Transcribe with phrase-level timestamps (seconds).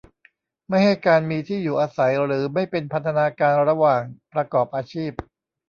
[0.69, 4.01] ไม่ให้การมีที่อยู่อาศัยหรือไม่เป็นพันธนาการระหว่าง
[4.33, 5.11] ประกอบอาชีพ